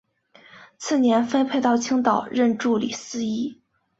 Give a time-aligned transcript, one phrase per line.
[0.79, 3.61] 次年分配到青岛任助理司铎。